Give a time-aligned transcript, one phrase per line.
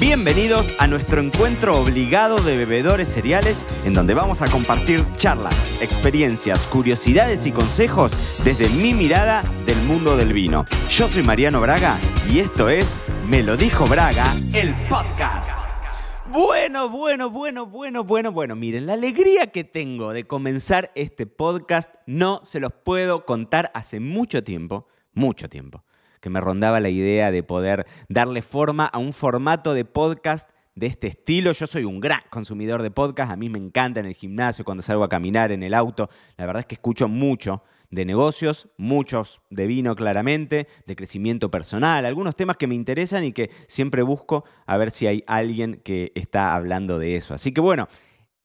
[0.00, 6.66] Bienvenidos a nuestro encuentro obligado de bebedores cereales, en donde vamos a compartir charlas, experiencias,
[6.68, 8.10] curiosidades y consejos
[8.42, 10.64] desde mi mirada del mundo del vino.
[10.88, 12.00] Yo soy Mariano Braga
[12.30, 12.96] y esto es
[13.28, 15.50] Me lo dijo Braga, el podcast.
[16.30, 18.56] Bueno, bueno, bueno, bueno, bueno, bueno.
[18.56, 24.00] Miren, la alegría que tengo de comenzar este podcast no se los puedo contar hace
[24.00, 25.84] mucho tiempo, mucho tiempo
[26.20, 30.86] que me rondaba la idea de poder darle forma a un formato de podcast de
[30.86, 31.52] este estilo.
[31.52, 34.82] Yo soy un gran consumidor de podcast, a mí me encanta en el gimnasio, cuando
[34.82, 36.08] salgo a caminar, en el auto.
[36.36, 42.04] La verdad es que escucho mucho de negocios, muchos de vino claramente, de crecimiento personal,
[42.04, 46.12] algunos temas que me interesan y que siempre busco a ver si hay alguien que
[46.14, 47.34] está hablando de eso.
[47.34, 47.88] Así que bueno,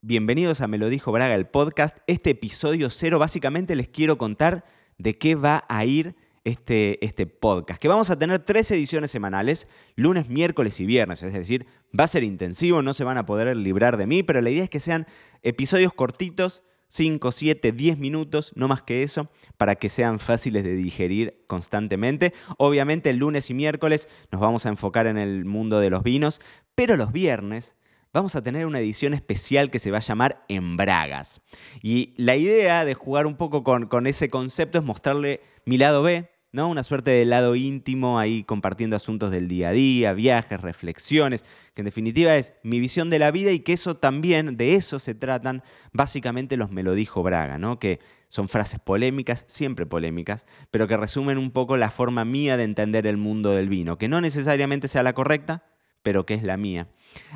[0.00, 1.98] bienvenidos a Me lo dijo Braga, el podcast.
[2.06, 4.64] Este episodio cero, básicamente les quiero contar
[4.96, 9.68] de qué va a ir este, este podcast, que vamos a tener tres ediciones semanales,
[9.96, 11.66] lunes, miércoles y viernes, es decir,
[11.98, 14.64] va a ser intensivo, no se van a poder librar de mí, pero la idea
[14.64, 15.06] es que sean
[15.42, 20.76] episodios cortitos, 5, 7, 10 minutos, no más que eso, para que sean fáciles de
[20.76, 22.32] digerir constantemente.
[22.56, 26.40] Obviamente el lunes y miércoles nos vamos a enfocar en el mundo de los vinos,
[26.74, 27.76] pero los viernes
[28.12, 31.40] vamos a tener una edición especial que se va a llamar En Bragas.
[31.82, 36.02] Y la idea de jugar un poco con, con ese concepto es mostrarle mi lado
[36.02, 36.68] B, ¿no?
[36.68, 41.80] Una suerte de lado íntimo ahí compartiendo asuntos del día a día, viajes, reflexiones, que
[41.80, 45.16] en definitiva es mi visión de la vida y que eso también, de eso se
[45.16, 47.80] tratan básicamente los me lo dijo Braga, ¿no?
[47.80, 52.62] Que son frases polémicas, siempre polémicas, pero que resumen un poco la forma mía de
[52.62, 55.64] entender el mundo del vino, que no necesariamente sea la correcta,
[56.04, 56.86] pero que es la mía.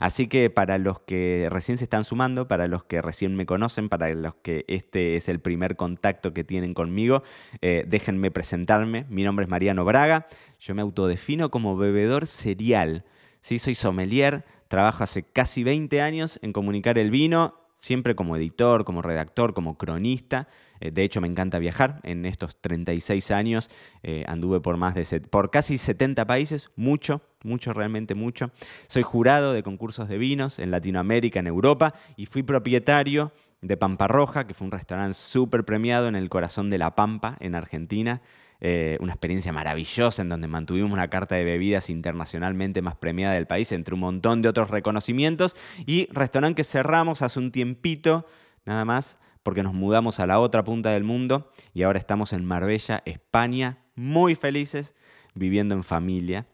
[0.00, 3.88] Así que para los que recién se están sumando, para los que recién me conocen,
[3.88, 7.22] para los que este es el primer contacto que tienen conmigo,
[7.60, 9.04] eh, déjenme presentarme.
[9.08, 10.26] Mi nombre es Mariano Braga,
[10.58, 13.04] yo me autodefino como bebedor serial.
[13.40, 18.84] Sí, soy sommelier, trabajo hace casi 20 años en comunicar el vino siempre como editor,
[18.84, 20.48] como redactor, como cronista.
[20.80, 22.00] Eh, de hecho, me encanta viajar.
[22.02, 23.70] En estos 36 años
[24.02, 28.50] eh, anduve por, más de por casi 70 países, mucho, mucho, realmente mucho.
[28.88, 34.08] Soy jurado de concursos de vinos en Latinoamérica, en Europa, y fui propietario de Pampa
[34.08, 38.20] Roja, que fue un restaurante súper premiado en el corazón de La Pampa, en Argentina.
[38.66, 43.46] Eh, una experiencia maravillosa en donde mantuvimos una carta de bebidas internacionalmente más premiada del
[43.46, 45.54] país, entre un montón de otros reconocimientos,
[45.84, 48.26] y restaurante que cerramos hace un tiempito,
[48.64, 52.46] nada más, porque nos mudamos a la otra punta del mundo y ahora estamos en
[52.46, 54.94] Marbella, España, muy felices,
[55.34, 56.46] viviendo en familia.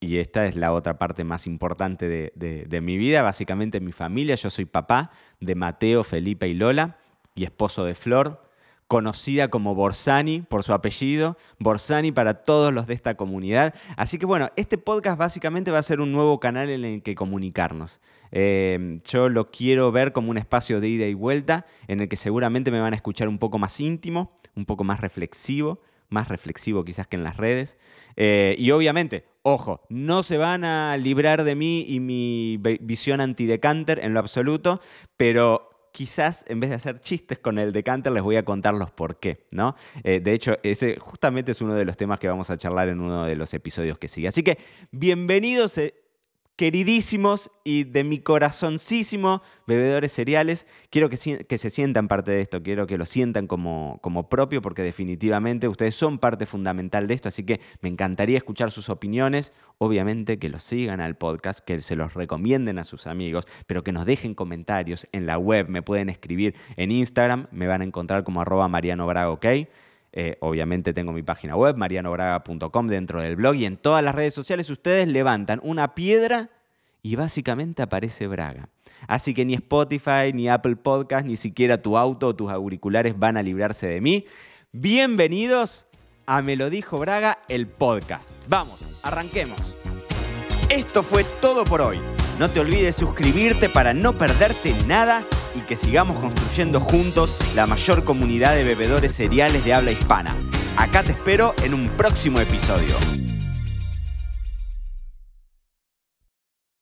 [0.00, 2.32] Y esta es la otra parte más importante de,
[2.66, 4.36] de mi vida, básicamente mi familia.
[4.36, 6.96] Yo soy papá de Mateo, Felipe y Lola
[7.34, 8.47] y esposo de Flor,
[8.88, 13.74] conocida como Borsani por su apellido, Borsani para todos los de esta comunidad.
[13.96, 17.14] Así que bueno, este podcast básicamente va a ser un nuevo canal en el que
[17.14, 18.00] comunicarnos.
[18.32, 22.16] Eh, yo lo quiero ver como un espacio de ida y vuelta en el que
[22.16, 26.82] seguramente me van a escuchar un poco más íntimo, un poco más reflexivo, más reflexivo
[26.82, 27.76] quizás que en las redes.
[28.16, 33.98] Eh, y obviamente, ojo, no se van a librar de mí y mi visión anti-decanter
[34.02, 34.80] en lo absoluto,
[35.18, 38.88] pero quizás en vez de hacer chistes con el decanter, les voy a contar los
[38.92, 39.74] por qué, ¿no?
[40.04, 43.00] Eh, de hecho, ese justamente es uno de los temas que vamos a charlar en
[43.00, 44.28] uno de los episodios que sigue.
[44.28, 44.58] Así que
[44.92, 45.76] bienvenidos.
[46.58, 52.88] Queridísimos y de mi corazoncísimo bebedores cereales, quiero que, se sientan parte de esto, quiero
[52.88, 57.44] que lo sientan como, como propio, porque definitivamente ustedes son parte fundamental de esto, así
[57.44, 62.14] que me encantaría escuchar sus opiniones, obviamente que los sigan al podcast, que se los
[62.14, 66.56] recomienden a sus amigos, pero que nos dejen comentarios en la web, me pueden escribir
[66.76, 69.46] en Instagram, me van a encontrar como arroba Mariano Braga, ¿ok?
[70.12, 74.34] Eh, obviamente tengo mi página web, marianobraga.com, dentro del blog y en todas las redes
[74.34, 76.50] sociales ustedes levantan una piedra
[77.02, 78.68] y básicamente aparece Braga.
[79.06, 83.36] Así que ni Spotify, ni Apple Podcast, ni siquiera tu auto o tus auriculares van
[83.36, 84.24] a librarse de mí.
[84.72, 85.86] Bienvenidos
[86.26, 88.30] a Me lo dijo Braga, el podcast.
[88.48, 89.76] Vamos, arranquemos.
[90.68, 91.98] Esto fue todo por hoy.
[92.38, 95.24] No te olvides suscribirte para no perderte nada
[95.58, 100.36] y que sigamos construyendo juntos la mayor comunidad de bebedores cereales de habla hispana.
[100.76, 103.27] Acá te espero en un próximo episodio.